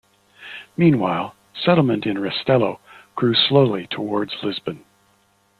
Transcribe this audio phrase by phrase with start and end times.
[0.75, 2.79] Meanwhile, settlement in Restelo
[3.15, 4.83] grew slowly towards Lisbon.